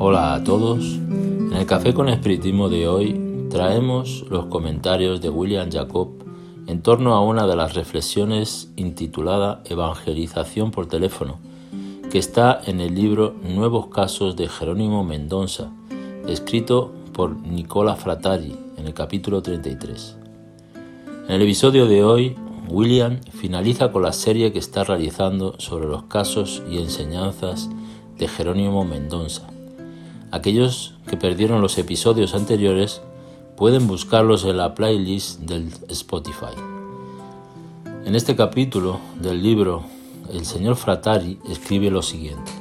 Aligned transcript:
Hola 0.00 0.34
a 0.34 0.44
todos. 0.44 0.84
En 0.84 1.54
el 1.54 1.66
Café 1.66 1.92
con 1.92 2.08
Espiritismo 2.08 2.68
de 2.68 2.86
hoy 2.86 3.48
traemos 3.50 4.24
los 4.30 4.46
comentarios 4.46 5.20
de 5.20 5.28
William 5.28 5.72
Jacob 5.72 6.10
en 6.68 6.82
torno 6.82 7.14
a 7.14 7.20
una 7.20 7.48
de 7.48 7.56
las 7.56 7.74
reflexiones 7.74 8.70
intitulada 8.76 9.60
Evangelización 9.64 10.70
por 10.70 10.86
teléfono, 10.86 11.40
que 12.12 12.18
está 12.18 12.60
en 12.64 12.80
el 12.80 12.94
libro 12.94 13.34
Nuevos 13.42 13.88
Casos 13.88 14.36
de 14.36 14.46
Jerónimo 14.46 15.02
Mendonza, 15.02 15.72
escrito 16.28 16.92
por 17.12 17.36
Nicola 17.36 17.96
Fratari 17.96 18.54
en 18.76 18.86
el 18.86 18.94
capítulo 18.94 19.42
33. 19.42 20.16
En 21.26 21.34
el 21.34 21.42
episodio 21.42 21.86
de 21.86 22.04
hoy, 22.04 22.36
William 22.68 23.18
finaliza 23.32 23.90
con 23.90 24.02
la 24.02 24.12
serie 24.12 24.52
que 24.52 24.60
está 24.60 24.84
realizando 24.84 25.58
sobre 25.58 25.88
los 25.88 26.04
casos 26.04 26.62
y 26.70 26.78
enseñanzas 26.78 27.68
de 28.16 28.28
Jerónimo 28.28 28.84
Mendonza. 28.84 29.57
Aquellos 30.30 30.94
que 31.08 31.16
perdieron 31.16 31.62
los 31.62 31.78
episodios 31.78 32.34
anteriores 32.34 33.00
pueden 33.56 33.86
buscarlos 33.86 34.44
en 34.44 34.58
la 34.58 34.74
playlist 34.74 35.40
del 35.40 35.72
Spotify. 35.88 36.54
En 38.04 38.14
este 38.14 38.36
capítulo 38.36 39.00
del 39.20 39.42
libro, 39.42 39.84
el 40.32 40.44
señor 40.44 40.76
Fratari 40.76 41.38
escribe 41.48 41.90
lo 41.90 42.02
siguiente. 42.02 42.52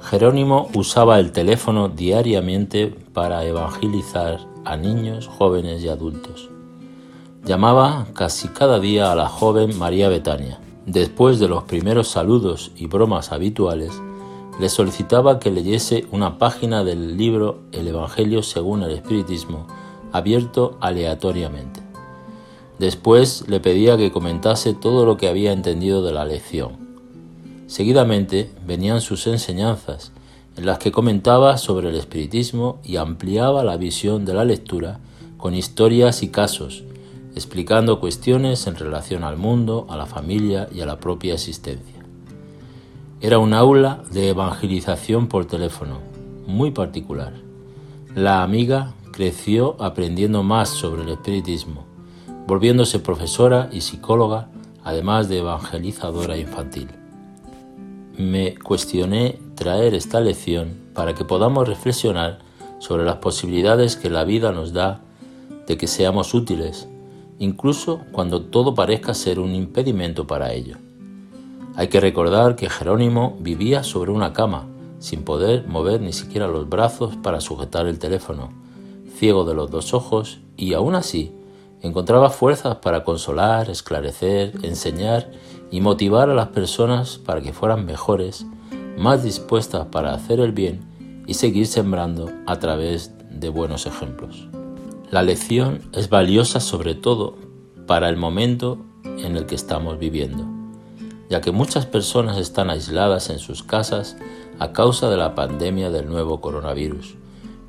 Jerónimo 0.00 0.70
usaba 0.74 1.18
el 1.18 1.32
teléfono 1.32 1.88
diariamente 1.88 2.94
para 3.12 3.44
evangelizar 3.44 4.40
a 4.64 4.76
niños, 4.76 5.26
jóvenes 5.26 5.82
y 5.82 5.88
adultos. 5.88 6.48
Llamaba 7.44 8.06
casi 8.14 8.48
cada 8.48 8.80
día 8.80 9.12
a 9.12 9.14
la 9.14 9.28
joven 9.28 9.78
María 9.78 10.08
Betania. 10.08 10.58
Después 10.86 11.38
de 11.38 11.48
los 11.48 11.64
primeros 11.64 12.08
saludos 12.08 12.72
y 12.76 12.86
bromas 12.86 13.32
habituales, 13.32 13.92
le 14.58 14.68
solicitaba 14.68 15.38
que 15.38 15.50
leyese 15.50 16.06
una 16.10 16.38
página 16.38 16.82
del 16.82 17.16
libro 17.16 17.60
El 17.72 17.88
Evangelio 17.88 18.42
según 18.42 18.82
el 18.82 18.90
Espiritismo, 18.92 19.66
abierto 20.12 20.78
aleatoriamente. 20.80 21.80
Después 22.78 23.44
le 23.48 23.60
pedía 23.60 23.96
que 23.96 24.12
comentase 24.12 24.74
todo 24.74 25.04
lo 25.04 25.16
que 25.16 25.28
había 25.28 25.52
entendido 25.52 26.02
de 26.02 26.12
la 26.12 26.24
lección. 26.24 26.72
Seguidamente 27.66 28.50
venían 28.66 29.00
sus 29.00 29.26
enseñanzas, 29.26 30.12
en 30.56 30.66
las 30.66 30.78
que 30.78 30.92
comentaba 30.92 31.58
sobre 31.58 31.90
el 31.90 31.96
espiritismo 31.96 32.78
y 32.82 32.96
ampliaba 32.96 33.62
la 33.62 33.76
visión 33.76 34.24
de 34.24 34.34
la 34.34 34.44
lectura 34.44 35.00
con 35.36 35.54
historias 35.54 36.22
y 36.22 36.28
casos, 36.28 36.84
explicando 37.34 38.00
cuestiones 38.00 38.66
en 38.66 38.76
relación 38.76 39.22
al 39.22 39.36
mundo, 39.36 39.86
a 39.90 39.96
la 39.96 40.06
familia 40.06 40.68
y 40.74 40.80
a 40.80 40.86
la 40.86 40.98
propia 40.98 41.34
existencia. 41.34 41.95
Era 43.20 43.38
un 43.38 43.54
aula 43.54 44.02
de 44.12 44.28
evangelización 44.28 45.26
por 45.28 45.46
teléfono, 45.46 46.00
muy 46.46 46.70
particular. 46.70 47.32
La 48.14 48.42
amiga 48.42 48.92
creció 49.12 49.76
aprendiendo 49.82 50.42
más 50.42 50.68
sobre 50.68 51.02
el 51.02 51.08
espiritismo, 51.08 51.86
volviéndose 52.46 52.98
profesora 52.98 53.70
y 53.72 53.80
psicóloga, 53.80 54.48
además 54.84 55.28
de 55.28 55.38
evangelizadora 55.38 56.36
infantil. 56.36 56.88
Me 58.18 58.54
cuestioné 58.56 59.38
traer 59.54 59.94
esta 59.94 60.20
lección 60.20 60.76
para 60.92 61.14
que 61.14 61.24
podamos 61.24 61.66
reflexionar 61.66 62.40
sobre 62.78 63.04
las 63.04 63.16
posibilidades 63.16 63.96
que 63.96 64.10
la 64.10 64.24
vida 64.24 64.52
nos 64.52 64.72
da 64.72 65.00
de 65.66 65.76
que 65.78 65.86
seamos 65.86 66.34
útiles 66.34 66.88
incluso 67.38 68.00
cuando 68.12 68.42
todo 68.42 68.74
parezca 68.74 69.14
ser 69.14 69.38
un 69.38 69.54
impedimento 69.54 70.26
para 70.26 70.52
ello. 70.52 70.76
Hay 71.76 71.88
que 71.88 72.00
recordar 72.00 72.56
que 72.56 72.70
Jerónimo 72.70 73.36
vivía 73.38 73.84
sobre 73.84 74.10
una 74.10 74.32
cama, 74.32 74.66
sin 74.98 75.24
poder 75.24 75.68
mover 75.68 76.00
ni 76.00 76.14
siquiera 76.14 76.48
los 76.48 76.70
brazos 76.70 77.16
para 77.16 77.42
sujetar 77.42 77.86
el 77.86 77.98
teléfono, 77.98 78.50
ciego 79.18 79.44
de 79.44 79.54
los 79.54 79.70
dos 79.70 79.92
ojos, 79.92 80.40
y 80.56 80.72
aún 80.72 80.94
así 80.94 81.34
encontraba 81.82 82.30
fuerzas 82.30 82.76
para 82.76 83.04
consolar, 83.04 83.68
esclarecer, 83.68 84.54
enseñar 84.62 85.30
y 85.70 85.82
motivar 85.82 86.30
a 86.30 86.34
las 86.34 86.48
personas 86.48 87.18
para 87.18 87.42
que 87.42 87.52
fueran 87.52 87.84
mejores, 87.84 88.46
más 88.96 89.22
dispuestas 89.22 89.86
para 89.88 90.14
hacer 90.14 90.40
el 90.40 90.52
bien 90.52 90.80
y 91.26 91.34
seguir 91.34 91.66
sembrando 91.66 92.30
a 92.46 92.58
través 92.58 93.12
de 93.30 93.50
buenos 93.50 93.84
ejemplos. 93.84 94.48
La 95.10 95.22
lección 95.22 95.82
es 95.92 96.08
valiosa 96.08 96.58
sobre 96.58 96.94
todo 96.94 97.36
para 97.86 98.08
el 98.08 98.16
momento 98.16 98.78
en 99.04 99.36
el 99.36 99.44
que 99.44 99.54
estamos 99.54 99.98
viviendo, 99.98 100.55
ya 101.28 101.40
que 101.40 101.52
muchas 101.52 101.86
personas 101.86 102.38
están 102.38 102.70
aisladas 102.70 103.30
en 103.30 103.38
sus 103.38 103.62
casas 103.62 104.16
a 104.58 104.72
causa 104.72 105.10
de 105.10 105.16
la 105.16 105.34
pandemia 105.34 105.90
del 105.90 106.08
nuevo 106.08 106.40
coronavirus 106.40 107.16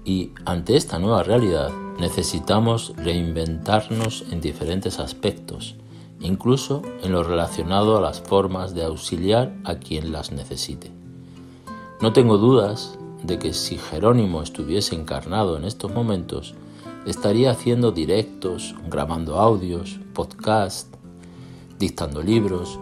y 0.05 0.31
ante 0.45 0.77
esta 0.77 0.99
nueva 0.99 1.23
realidad 1.23 1.71
necesitamos 1.99 2.93
reinventarnos 2.95 4.23
en 4.31 4.39
diferentes 4.39 4.99
aspectos, 4.99 5.75
incluso 6.21 6.81
en 7.03 7.11
lo 7.11 7.23
relacionado 7.23 7.97
a 7.97 8.01
las 8.01 8.21
formas 8.21 8.73
de 8.73 8.83
auxiliar 8.83 9.53
a 9.65 9.75
quien 9.75 10.11
las 10.11 10.31
necesite. 10.31 10.91
No 12.01 12.13
tengo 12.13 12.37
dudas 12.37 12.97
de 13.23 13.39
que 13.39 13.53
si 13.53 13.77
Jerónimo 13.77 14.41
estuviese 14.41 14.95
encarnado 14.95 15.57
en 15.57 15.65
estos 15.65 15.91
momentos, 15.91 16.53
estaría 17.05 17.51
haciendo 17.51 17.91
directos, 17.91 18.75
grabando 18.89 19.39
audios, 19.39 19.99
podcasts, 20.13 20.89
dictando 21.79 22.21
libros, 22.21 22.79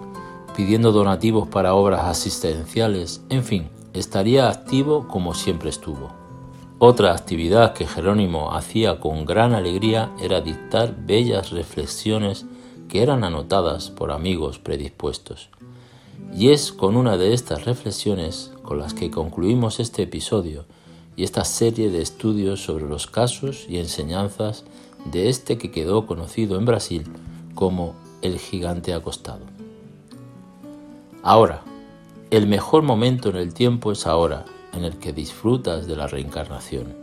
pidiendo 0.55 0.91
donativos 0.91 1.47
para 1.47 1.73
obras 1.73 2.05
asistenciales, 2.05 3.21
en 3.29 3.43
fin, 3.43 3.69
estaría 3.93 4.49
activo 4.49 5.07
como 5.07 5.33
siempre 5.33 5.69
estuvo. 5.69 6.11
Otra 6.79 7.13
actividad 7.13 7.73
que 7.73 7.87
Jerónimo 7.87 8.53
hacía 8.53 8.99
con 8.99 9.25
gran 9.25 9.53
alegría 9.53 10.11
era 10.21 10.41
dictar 10.41 10.95
bellas 11.05 11.51
reflexiones 11.51 12.45
que 12.89 13.01
eran 13.01 13.23
anotadas 13.23 13.89
por 13.89 14.11
amigos 14.11 14.59
predispuestos. 14.59 15.49
Y 16.33 16.49
es 16.49 16.71
con 16.71 16.97
una 16.97 17.17
de 17.17 17.33
estas 17.33 17.65
reflexiones 17.65 18.51
con 18.61 18.77
las 18.77 18.93
que 18.93 19.09
concluimos 19.09 19.79
este 19.79 20.03
episodio 20.03 20.65
y 21.15 21.23
esta 21.23 21.45
serie 21.45 21.89
de 21.89 22.01
estudios 22.01 22.63
sobre 22.63 22.85
los 22.85 23.07
casos 23.07 23.65
y 23.69 23.77
enseñanzas 23.77 24.65
de 25.11 25.29
este 25.29 25.57
que 25.57 25.71
quedó 25.71 26.05
conocido 26.05 26.57
en 26.57 26.65
Brasil 26.65 27.03
como 27.53 27.95
el 28.21 28.37
gigante 28.37 28.93
acostado. 28.93 29.54
Ahora, 31.25 31.63
el 32.31 32.47
mejor 32.47 32.83
momento 32.83 33.29
en 33.29 33.35
el 33.35 33.53
tiempo 33.53 33.91
es 33.91 34.07
ahora, 34.07 34.45
en 34.71 34.85
el 34.85 34.95
que 34.97 35.11
disfrutas 35.11 35.87
de 35.87 35.97
la 35.97 36.07
reencarnación. 36.07 36.95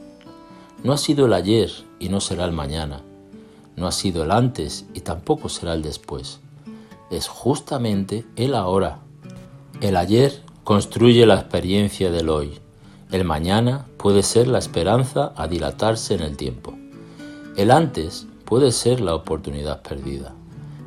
No 0.83 0.95
ha 0.95 0.97
sido 0.97 1.27
el 1.27 1.35
ayer 1.35 1.71
y 1.99 2.09
no 2.09 2.21
será 2.21 2.47
el 2.47 2.53
mañana. 2.53 3.03
No 3.77 3.87
ha 3.87 3.93
sido 3.93 4.23
el 4.23 4.31
antes 4.31 4.87
y 4.95 5.01
tampoco 5.01 5.51
será 5.51 5.75
el 5.75 5.83
después. 5.83 6.41
Es 7.11 7.29
justamente 7.29 8.25
el 8.37 8.55
ahora. 8.55 9.01
El 9.83 9.97
ayer 9.97 10.41
construye 10.65 11.27
la 11.27 11.35
experiencia 11.35 12.11
del 12.11 12.31
hoy 12.31 12.63
el 13.13 13.27
mañana 13.27 13.85
puede 13.99 14.23
ser 14.23 14.49
la 14.49 14.59
esperanza 14.59 15.35
a 15.37 15.47
dilatarse 15.47 16.15
en 16.15 16.23
el 16.23 16.39
tiempo. 16.39 16.73
El 17.59 17.71
antes 17.71 18.27
puede 18.47 18.73
ser 18.73 19.03
la 19.03 19.15
oportunidad 19.15 19.83
perdida. 19.83 20.33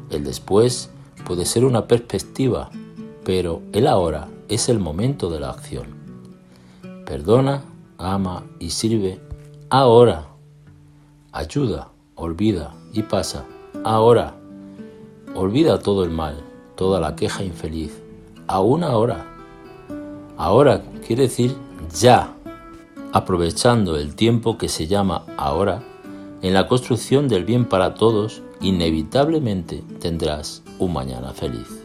El 0.09 0.24
después 0.24 0.90
puede 1.24 1.45
ser 1.45 1.66
una 1.66 1.85
perspectiva, 1.85 2.72
pero 3.25 3.63
el 3.74 3.88
ahora 3.88 4.30
es 4.48 4.69
el 4.69 4.80
momento 4.80 5.31
de 5.31 5.39
la 5.39 5.50
acción. 5.50 5.88
Perdona, 7.06 7.63
ama 7.98 8.44
y 8.60 8.69
sirve 8.69 9.19
ahora. 9.69 10.27
Ayuda, 11.31 11.89
olvida 12.13 12.74
y 12.94 13.01
pasa 13.01 13.45
ahora. 13.83 14.36
Olvida 15.33 15.80
todo 15.80 16.06
el 16.06 16.12
mal, 16.12 16.38
toda 16.75 17.01
la 17.01 17.16
queja 17.16 17.44
infeliz, 17.44 18.00
aún 18.48 18.83
ahora. 18.83 19.25
Ahora 20.38 20.83
quiere 21.06 21.24
decir 21.24 21.56
ya, 22.00 22.33
aprovechando 23.12 23.98
el 23.98 24.16
tiempo 24.16 24.57
que 24.57 24.69
se 24.69 24.86
llama 24.86 25.25
ahora, 25.36 25.83
en 26.42 26.54
la 26.54 26.68
construcción 26.68 27.28
del 27.28 27.44
bien 27.44 27.66
para 27.66 27.95
todos, 27.95 28.44
inevitablemente 28.62 29.83
tendrás 30.00 30.62
un 30.78 30.94
mañana 30.94 31.33
feliz. 31.33 31.84